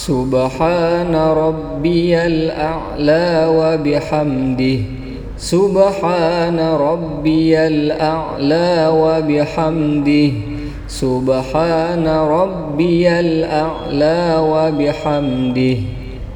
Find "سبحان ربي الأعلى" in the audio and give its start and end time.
0.00-3.28, 5.36-8.88, 10.88-14.36